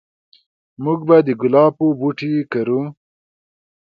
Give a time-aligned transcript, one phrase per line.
[0.83, 2.81] موږ به د ګلابو بوټي کرو